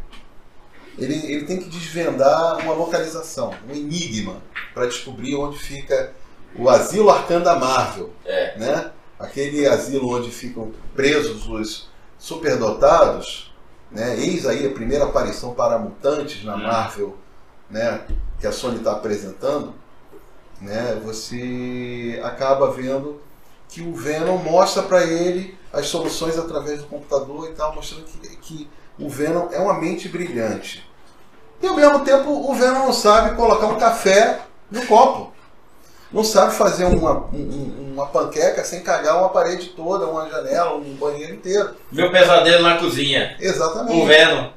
ele, 0.99 1.15
ele 1.33 1.47
tem 1.47 1.59
que 1.59 1.69
desvendar 1.69 2.59
uma 2.59 2.75
localização, 2.75 3.55
um 3.69 3.75
enigma, 3.75 4.43
para 4.75 4.87
descobrir 4.87 5.35
onde 5.37 5.59
fica 5.59 6.13
o 6.57 6.69
asilo 6.69 7.11
arcano 7.11 7.45
da 7.45 7.57
Marvel. 7.57 8.11
É. 8.25 8.59
Né? 8.59 8.91
Aquele 9.19 9.67
asilo 9.67 10.15
onde 10.15 10.31
ficam 10.31 10.73
presos 10.95 11.47
os 11.47 11.89
superdotados. 12.19 13.53
Né? 13.91 14.19
Eis 14.19 14.47
aí 14.47 14.67
a 14.67 14.71
primeira 14.71 15.05
aparição 15.05 15.55
para 15.55 15.79
mutantes 15.79 16.45
na 16.45 16.57
Hum. 16.57 16.63
Marvel 16.63 17.17
né? 17.71 18.03
que 18.39 18.47
a 18.47 18.53
Sony 18.53 18.79
está 18.79 18.93
apresentando. 18.93 19.75
Né? 20.61 21.01
Você 21.05 22.21
acaba 22.23 22.71
vendo 22.71 23.21
que 23.69 23.81
o 23.81 23.95
Venom 23.95 24.37
mostra 24.37 24.83
para 24.83 25.05
ele 25.05 25.57
as 25.73 25.87
soluções 25.87 26.39
através 26.39 26.81
do 26.81 26.87
computador 26.87 27.49
e 27.49 27.55
tal, 27.55 27.75
mostrando 27.75 28.05
que, 28.05 28.37
que 28.37 28.69
o 28.99 29.09
Venom 29.09 29.49
é 29.53 29.59
uma 29.59 29.75
mente 29.75 30.09
brilhante. 30.09 30.89
E 31.61 31.67
ao 31.67 31.77
mesmo 31.77 32.01
tempo 32.01 32.29
o 32.31 32.55
Venom 32.55 32.87
não 32.87 32.93
sabe 32.93 33.37
colocar 33.37 33.67
um 33.67 33.79
café 33.79 34.41
no 34.71 34.85
copo. 34.87 35.33
Não 36.13 36.23
sabe 36.25 36.53
fazer 36.55 36.85
uma, 36.85 37.25
um- 37.33 37.37
um- 37.37 37.93
uma 37.95 38.07
panqueca 38.07 38.63
sem 38.65 38.83
cagar 38.83 39.19
uma 39.19 39.31
parede 39.31 39.69
toda, 39.71 40.07
uma 40.07 40.29
janela, 40.29 40.75
um 40.77 40.95
banheiro 40.95 41.35
inteiro. 41.35 41.71
Meu 41.91 42.11
pesadelo 42.11 42.63
na 42.63 42.77
cozinha. 42.79 43.35
Exatamente. 43.41 43.99
O 44.01 44.07
Venom. 44.07 44.51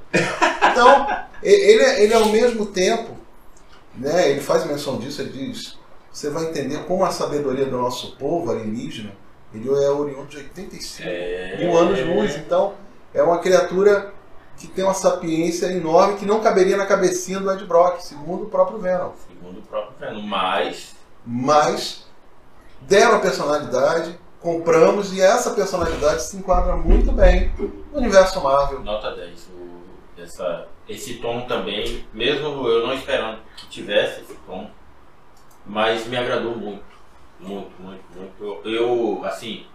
Então, 0.72 1.08
ele, 1.42 1.82
é- 1.84 2.04
ele 2.04 2.13
ao 2.13 2.25
mesmo 2.25 2.65
tempo, 2.65 3.12
né, 3.96 4.30
ele 4.30 4.42
faz 4.42 4.65
menção 4.65 4.98
disso, 4.98 5.22
ele 5.22 5.30
diz, 5.32 5.77
você 6.12 6.30
vai 6.30 6.44
entender 6.46 6.80
como 6.86 7.06
a 7.06 7.12
sabedoria 7.12 7.65
do 7.65 7.77
nosso 7.77 8.15
povo 8.18 8.51
alienígena, 8.51 9.12
ele 9.54 9.70
é 9.70 9.89
oriundo 9.89 10.27
de 10.27 10.38
85 10.38 11.08
É. 11.10 11.56
mil 11.58 11.77
anos-luz, 11.77 12.36
então 12.36 12.74
é 13.13 13.24
uma 13.24 13.38
criatura 13.39 14.13
que 14.57 14.67
tem 14.67 14.83
uma 14.83 14.93
sapiência 14.93 15.67
enorme 15.67 16.17
que 16.17 16.25
não 16.25 16.41
caberia 16.41 16.77
na 16.77 16.85
cabecinha 16.85 17.39
do 17.39 17.51
Ed 17.51 17.65
Brock, 17.65 18.00
segundo 18.01 18.43
o 18.43 18.50
próprio 18.50 18.79
Venom. 18.79 19.12
Segundo 19.27 19.59
o 19.59 19.62
próprio 19.63 19.97
Venom. 20.00 20.21
Mas 20.21 20.95
Mas 21.25 22.05
deram 22.81 23.15
a 23.15 23.19
personalidade, 23.19 24.17
compramos 24.39 25.12
e 25.12 25.21
essa 25.21 25.51
personalidade 25.51 26.21
se 26.21 26.38
enquadra 26.38 26.75
muito 26.75 27.12
bem 27.12 27.51
no 27.57 27.97
universo 27.97 28.41
Marvel. 28.41 28.81
Nota 28.81 29.15
10. 29.15 29.50
O, 29.50 30.21
essa, 30.21 30.67
esse 30.88 31.15
tom 31.15 31.41
também, 31.41 32.05
mesmo 32.13 32.67
eu 32.67 32.85
não 32.85 32.93
esperando 32.93 33.39
que 33.57 33.67
tivesse 33.67 34.21
esse 34.21 34.35
tom, 34.45 34.69
mas 35.65 36.05
me 36.07 36.15
agradou 36.15 36.55
muito. 36.55 36.95
Muito, 37.39 37.71
muito, 37.79 38.03
muito. 38.15 38.62
Eu, 38.63 38.71
eu, 38.71 39.25
assim, 39.25 39.65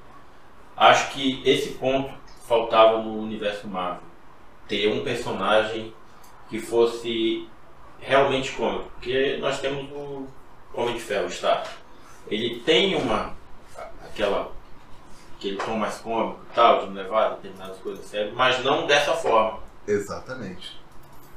acho 0.76 1.10
que 1.12 1.42
esse 1.44 1.70
ponto 1.72 2.10
faltava 2.46 3.02
no 3.02 3.20
universo 3.20 3.68
Marvel. 3.68 4.09
Ter 4.70 4.86
um 4.92 5.02
personagem 5.02 5.92
que 6.48 6.60
fosse 6.60 7.48
realmente 7.98 8.52
cômico. 8.52 8.88
Porque 8.94 9.36
nós 9.40 9.60
temos 9.60 9.90
o 9.90 10.26
Homem 10.72 10.94
de 10.94 11.00
Ferro, 11.00 11.26
está. 11.26 11.64
Ele 12.28 12.60
tem 12.60 12.94
uma. 12.94 13.34
aquela. 14.04 14.52
aquele 15.36 15.56
tom 15.56 15.74
mais 15.76 15.96
cômico 15.98 16.38
e 16.50 16.54
tal, 16.54 16.86
de 16.86 16.92
levar 16.94 17.30
determinadas 17.30 17.78
coisas 17.78 18.04
a 18.04 18.08
sério, 18.08 18.32
mas 18.36 18.62
não 18.62 18.86
dessa 18.86 19.12
forma. 19.14 19.58
Exatamente. 19.88 20.78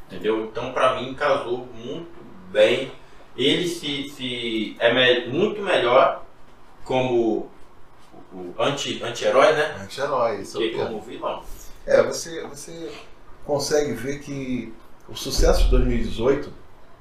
Entendeu? 0.08 0.46
Então, 0.46 0.72
pra 0.72 1.02
mim, 1.02 1.16
casou 1.16 1.66
muito 1.74 2.12
bem. 2.52 2.92
Ele 3.36 3.68
se, 3.68 4.10
se 4.10 4.76
é 4.78 4.94
me- 4.94 5.26
muito 5.32 5.60
melhor 5.60 6.24
como 6.84 7.50
o, 8.32 8.38
o 8.38 8.54
anti- 8.60 9.02
anti-herói, 9.02 9.54
né? 9.54 9.76
Anti-herói, 9.82 10.42
isso 10.42 10.58
é 10.58 10.60
o 10.60 10.64
Que 10.70 10.76
termo. 10.76 10.86
como 10.90 11.02
vilão. 11.02 11.44
É, 11.88 12.04
você, 12.04 12.46
você 12.46 12.92
consegue 13.46 13.94
ver 13.94 14.20
que 14.20 14.74
o 15.08 15.16
sucesso 15.16 15.66
de 15.66 15.70
2018 15.72 16.52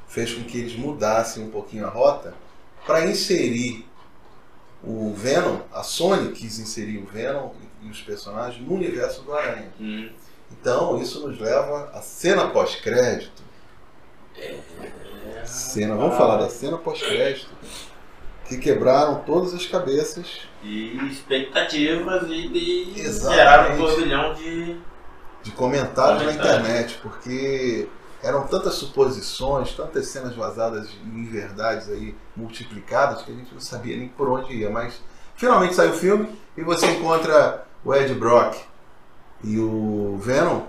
fez 0.06 0.34
com 0.34 0.44
que 0.44 0.58
eles 0.58 0.76
mudassem 0.76 1.44
um 1.44 1.50
pouquinho 1.50 1.86
a 1.86 1.90
rota 1.90 2.34
para 2.86 3.06
inserir 3.06 3.86
o 4.82 5.14
Venom, 5.14 5.60
a 5.72 5.82
Sony 5.82 6.32
quis 6.32 6.58
inserir 6.58 6.98
o 6.98 7.06
Venom 7.06 7.52
e, 7.82 7.88
os 7.88 8.00
personagens 8.00 8.64
no 8.66 8.74
universo 8.74 9.22
do 9.22 9.32
Aranha. 9.32 9.72
Hum. 9.80 10.08
Então 10.50 11.00
isso 11.00 11.26
nos 11.26 11.38
leva 11.38 11.90
à 11.94 12.00
cena 12.00 12.48
pós-crédito. 12.48 13.42
Cena, 15.44 15.94
vamos 15.94 16.16
falar 16.16 16.36
da 16.36 16.48
cena 16.48 16.78
pós-crédito. 16.78 17.50
Que 18.48 18.58
quebraram 18.58 19.22
todas 19.24 19.54
as 19.54 19.66
cabeças 19.66 20.40
E 20.62 20.96
expectativas 21.10 22.24
e 22.24 22.48
de 22.48 23.00
Exatamente. 23.00 23.36
gerar 23.36 23.70
um 23.72 23.76
turbilhão 23.78 24.34
de. 24.34 24.76
De 25.42 25.50
comentários 25.52 26.24
na 26.24 26.32
internet, 26.32 26.98
porque 27.02 27.88
eram 28.22 28.46
tantas 28.46 28.74
suposições, 28.74 29.72
tantas 29.72 30.06
cenas 30.06 30.34
vazadas 30.34 30.88
em 31.04 31.24
verdades 31.24 31.88
aí 31.88 32.16
multiplicadas 32.36 33.22
que 33.22 33.32
a 33.32 33.34
gente 33.34 33.52
não 33.52 33.60
sabia 33.60 33.96
nem 33.96 34.08
por 34.08 34.28
onde 34.28 34.52
ia. 34.52 34.70
Mas 34.70 35.02
finalmente 35.34 35.74
sai 35.74 35.88
o 35.88 35.94
filme 35.94 36.28
e 36.56 36.62
você 36.62 36.86
encontra 36.86 37.66
o 37.84 37.92
Ed 37.92 38.14
Brock 38.14 38.56
e 39.42 39.58
o 39.58 40.16
Venom 40.18 40.62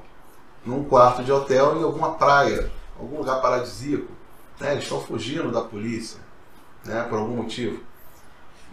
num 0.66 0.84
quarto 0.84 1.24
de 1.24 1.32
hotel 1.32 1.78
em 1.78 1.84
alguma 1.84 2.16
praia, 2.16 2.72
algum 3.00 3.18
lugar 3.18 3.40
paradisíaco. 3.42 4.12
né? 4.60 4.72
Eles 4.72 4.84
estão 4.84 5.00
fugindo 5.00 5.52
da 5.52 5.62
polícia, 5.62 6.20
né? 6.84 7.06
por 7.08 7.20
algum 7.20 7.36
motivo. 7.36 7.84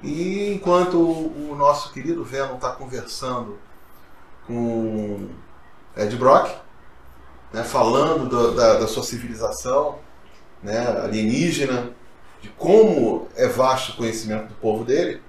E 0.03 0.55
enquanto 0.55 0.99
o 0.99 1.55
nosso 1.55 1.93
querido 1.93 2.25
Venom 2.25 2.55
está 2.55 2.71
conversando 2.71 3.59
com 4.47 5.29
Ed 5.97 6.15
Brock, 6.17 6.51
né, 7.53 7.65
falando 7.65 8.29
do- 8.29 8.55
da, 8.55 8.79
da 8.79 8.87
sua 8.87 9.03
civilização, 9.03 9.99
né, 10.63 10.79
alienígena, 11.03 11.91
de 12.41 12.49
como 12.51 13.29
é 13.37 13.47
vasto 13.49 13.93
o 13.93 13.97
conhecimento 13.97 14.49
do 14.49 14.55
povo 14.55 14.85
dele, 14.85 15.21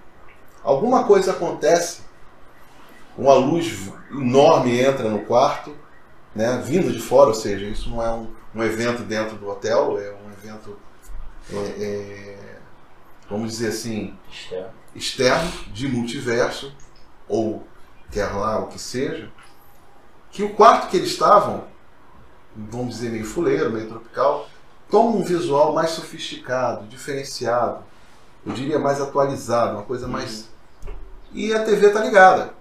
alguma 0.63 1.03
coisa 1.03 1.31
acontece, 1.31 2.01
uma 3.17 3.33
luz 3.33 3.91
enorme 4.11 4.79
entra 4.79 5.09
no 5.09 5.19
quarto, 5.25 5.75
né, 6.33 6.61
vindo 6.65 6.91
de 6.91 6.99
fora, 6.99 7.29
ou 7.29 7.35
seja, 7.35 7.65
isso 7.65 7.89
não 7.89 8.01
é 8.01 8.09
um, 8.11 8.27
um 8.55 8.63
evento 8.63 9.03
dentro 9.03 9.35
do 9.35 9.49
hotel, 9.49 9.99
é 9.99 10.11
um 10.13 10.31
evento, 10.31 10.77
é, 11.51 11.83
é, 11.83 12.57
vamos 13.29 13.51
dizer 13.51 13.69
assim, 13.69 14.15
Externo. 14.31 14.69
externo, 14.95 15.51
de 15.73 15.87
multiverso, 15.89 16.73
ou 17.27 17.65
quer 18.11 18.27
lá 18.27 18.59
o 18.59 18.67
que 18.67 18.79
seja, 18.79 19.29
que 20.31 20.43
o 20.43 20.53
quarto 20.53 20.89
que 20.89 20.97
eles 20.97 21.11
estavam, 21.11 21.65
vamos 22.55 22.95
dizer 22.95 23.09
meio 23.09 23.25
fuleiro, 23.25 23.71
meio 23.71 23.87
tropical, 23.87 24.47
toma 24.89 25.17
um 25.17 25.23
visual 25.23 25.73
mais 25.73 25.91
sofisticado, 25.91 26.87
diferenciado, 26.87 27.83
eu 28.45 28.53
diria 28.53 28.79
mais 28.79 28.99
atualizado, 28.99 29.77
uma 29.77 29.83
coisa 29.83 30.07
mais. 30.07 30.49
E 31.33 31.53
a 31.53 31.63
TV 31.63 31.89
tá 31.89 32.03
ligada. 32.03 32.53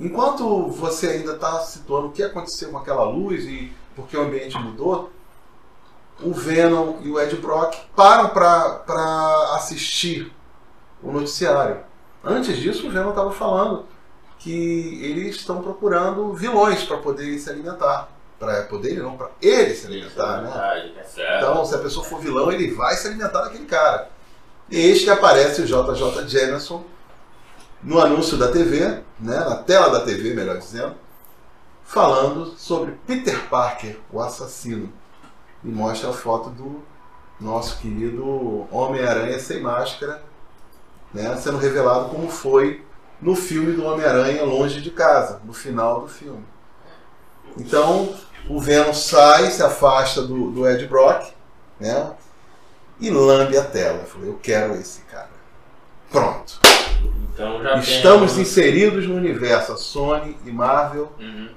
Enquanto 0.00 0.68
você 0.68 1.08
ainda 1.08 1.34
está 1.34 1.60
situando 1.60 2.08
o 2.08 2.12
que 2.12 2.22
aconteceu 2.22 2.70
com 2.70 2.78
aquela 2.78 3.04
luz 3.04 3.44
e 3.44 3.72
porque 3.94 4.16
o 4.16 4.22
ambiente 4.22 4.56
mudou, 4.58 5.10
o 6.22 6.32
Venom 6.32 7.00
e 7.02 7.10
o 7.10 7.20
Ed 7.20 7.36
Brock 7.36 7.76
param 7.94 8.30
para 8.30 9.54
assistir 9.56 10.32
o 11.02 11.12
noticiário. 11.12 11.80
Antes 12.24 12.56
disso, 12.56 12.86
o 12.86 12.90
Venom 12.90 13.10
estava 13.10 13.30
falando 13.30 13.84
que 14.40 15.04
eles 15.04 15.36
estão 15.36 15.62
procurando 15.62 16.32
vilões 16.32 16.82
para 16.82 16.96
poder 16.96 17.38
se 17.38 17.48
alimentar. 17.48 18.08
Para 18.38 18.62
poder, 18.62 18.94
não, 19.02 19.16
para 19.16 19.30
ele 19.40 19.74
se 19.74 19.86
alimentar, 19.86 20.40
né? 20.40 21.04
Certo. 21.04 21.36
Então, 21.36 21.64
se 21.64 21.74
a 21.74 21.78
pessoa 21.78 22.04
for 22.04 22.20
vilão, 22.20 22.50
ele 22.50 22.70
vai 22.74 22.96
se 22.96 23.06
alimentar 23.06 23.42
daquele 23.42 23.66
cara. 23.66 24.08
E 24.70 24.78
eis 24.78 25.04
que 25.04 25.10
aparece 25.10 25.60
o 25.60 25.66
JJ 25.66 26.26
Jameson 26.26 26.82
no 27.82 28.00
anúncio 28.00 28.38
da 28.38 28.50
TV, 28.50 29.02
né, 29.18 29.38
na 29.40 29.56
tela 29.56 29.90
da 29.90 30.00
TV, 30.04 30.32
melhor 30.32 30.56
dizendo, 30.56 30.94
falando 31.84 32.54
sobre 32.56 32.92
Peter 33.06 33.46
Parker, 33.48 33.98
o 34.10 34.20
assassino. 34.20 34.90
E 35.62 35.68
mostra 35.68 36.08
a 36.08 36.12
foto 36.14 36.48
do 36.48 36.82
nosso 37.38 37.78
querido 37.78 38.66
Homem-Aranha 38.70 39.38
sem 39.38 39.60
máscara, 39.60 40.22
né, 41.12 41.36
sendo 41.36 41.58
revelado 41.58 42.08
como 42.08 42.30
foi 42.30 42.82
no 43.20 43.34
filme 43.36 43.72
do 43.72 43.84
Homem-Aranha 43.84 44.44
Longe 44.44 44.80
de 44.80 44.90
Casa, 44.90 45.40
no 45.44 45.52
final 45.52 46.00
do 46.02 46.08
filme. 46.08 46.44
Então, 47.56 48.14
o 48.48 48.60
Venom 48.60 48.92
sai, 48.94 49.50
se 49.50 49.62
afasta 49.62 50.22
do, 50.22 50.50
do 50.50 50.68
Ed 50.68 50.86
Brock, 50.86 51.30
né? 51.78 52.12
E 53.00 53.10
lambe 53.10 53.56
a 53.56 53.64
tela. 53.64 53.98
Eu 54.00 54.06
falei, 54.06 54.28
eu 54.28 54.38
quero 54.42 54.74
esse 54.74 55.00
cara. 55.02 55.30
Pronto. 56.10 56.60
Então 57.32 57.62
já 57.62 57.78
Estamos 57.78 58.32
tem... 58.34 58.42
inseridos 58.42 59.06
no 59.06 59.14
universo, 59.16 59.72
a 59.72 59.76
Sony 59.76 60.36
e 60.44 60.50
Marvel, 60.50 61.10
Uhum. 61.18 61.48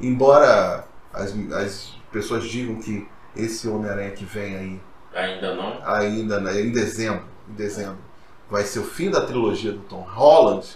embora 0.00 0.84
as, 1.12 1.34
as 1.54 1.94
pessoas 2.12 2.44
digam 2.44 2.76
que 2.76 3.08
esse 3.34 3.66
Homem-Aranha 3.68 4.10
que 4.10 4.24
vem 4.24 4.56
aí, 4.56 4.80
Ainda 5.14 5.54
não. 5.54 5.78
ainda 5.84 6.40
né, 6.40 6.60
em 6.60 6.70
dezembro, 6.70 7.24
em 7.48 7.54
dezembro, 7.54 7.98
vai 8.50 8.64
ser 8.64 8.80
o 8.80 8.84
fim 8.84 9.10
da 9.10 9.22
trilogia 9.22 9.72
do 9.72 9.80
Tom 9.80 10.02
Holland, 10.02 10.66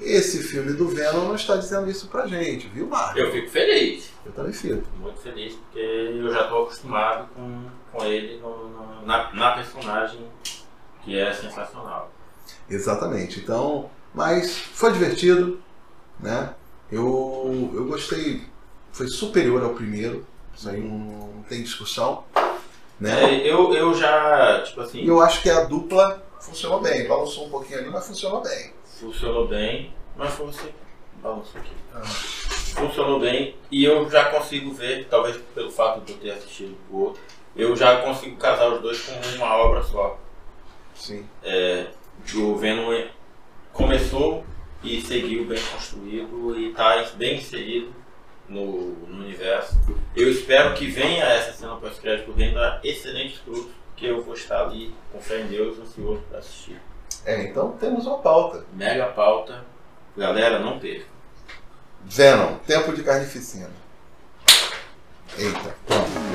Esse 0.00 0.42
filme 0.42 0.72
do 0.72 0.88
Venom 0.88 1.26
não 1.28 1.34
está 1.34 1.56
dizendo 1.56 1.90
isso 1.90 2.08
pra 2.08 2.26
gente, 2.26 2.68
viu, 2.68 2.86
Marvel? 2.86 3.26
eu 3.26 3.32
fico 3.32 3.50
feliz. 3.50 4.10
Eu 4.24 4.32
também 4.32 4.52
fico. 4.52 4.82
Muito 4.98 5.20
feliz 5.20 5.54
porque 5.54 5.78
eu 5.78 6.32
já 6.32 6.42
estou 6.44 6.62
acostumado 6.64 7.28
com, 7.34 7.64
com 7.92 8.04
ele 8.04 8.38
no- 8.40 8.68
no- 8.68 9.06
na, 9.06 9.32
na 9.32 9.52
personagem 9.52 10.20
que 11.02 11.18
é 11.18 11.32
sensacional. 11.32 12.10
Exatamente. 12.68 13.40
Então, 13.40 13.90
mas 14.14 14.56
foi 14.58 14.92
divertido, 14.92 15.60
né? 16.20 16.54
Eu, 16.90 17.70
eu 17.74 17.84
gostei, 17.86 18.42
foi 18.92 19.08
superior 19.08 19.62
ao 19.62 19.74
primeiro, 19.74 20.26
isso 20.54 20.68
aí 20.68 20.80
não, 20.80 20.98
não 21.34 21.42
tem 21.42 21.62
discussão, 21.62 22.24
né? 23.00 23.24
É, 23.42 23.50
eu, 23.52 23.74
eu 23.74 23.92
já, 23.94 24.62
tipo 24.62 24.80
assim, 24.80 25.04
eu 25.04 25.20
acho 25.20 25.42
que 25.42 25.50
a 25.50 25.64
dupla 25.64 26.22
funcionou 26.40 26.80
bem, 26.80 27.06
balançou 27.08 27.46
um 27.46 27.50
pouquinho 27.50 27.80
ali, 27.80 27.90
mas 27.90 28.06
funcionou 28.06 28.40
bem. 28.42 28.72
Funcionou 29.04 29.46
bem, 29.46 29.92
mas 30.16 30.32
foi 30.34 30.46
você. 30.46 30.72
Balançou 31.22 31.60
aqui. 31.60 31.72
Ah. 31.94 32.02
Funcionou 32.02 33.20
bem 33.20 33.54
e 33.70 33.84
eu 33.84 34.08
já 34.10 34.30
consigo 34.30 34.72
ver, 34.72 35.06
talvez 35.08 35.36
pelo 35.54 35.70
fato 35.70 36.00
de 36.04 36.12
eu 36.12 36.18
ter 36.18 36.30
assistido 36.32 36.76
o 36.90 36.98
outro, 36.98 37.22
eu 37.54 37.76
já 37.76 38.02
consigo 38.02 38.36
casar 38.36 38.68
os 38.72 38.80
dois 38.80 39.00
com 39.02 39.12
uma 39.36 39.56
obra 39.56 39.82
só. 39.82 40.18
Sim. 40.94 41.26
O 42.34 42.56
Venom 42.56 43.06
começou 43.72 44.44
e 44.82 45.00
seguiu 45.00 45.44
bem 45.44 45.62
construído 45.72 46.58
e 46.58 46.70
está 46.70 47.02
bem 47.16 47.36
inserido 47.36 47.92
no, 48.48 48.90
no 48.90 49.24
universo. 49.24 49.78
Eu 50.16 50.30
espero 50.30 50.74
que 50.74 50.86
venha 50.86 51.24
essa 51.24 51.52
cena 51.52 51.76
pós-crédito 51.76 52.32
renda 52.32 52.80
excelentes 52.82 53.38
frutos, 53.38 53.70
porque 53.88 54.06
eu 54.06 54.22
vou 54.22 54.34
estar 54.34 54.62
ali 54.62 54.92
com 55.12 55.20
fé 55.20 55.40
em 55.40 55.46
Deus, 55.46 55.78
ansioso 55.78 56.22
para 56.28 56.38
assistir. 56.38 56.80
É, 57.24 57.42
então 57.42 57.72
temos 57.72 58.06
uma 58.06 58.18
pauta. 58.18 58.64
Mega 58.72 59.06
pauta. 59.06 59.64
Galera, 60.16 60.58
não 60.58 60.78
perca. 60.78 61.06
Venom, 62.04 62.56
tempo 62.66 62.92
de 62.92 63.02
carnificina. 63.02 63.70
Eita, 65.38 65.74
pronto. 65.86 66.33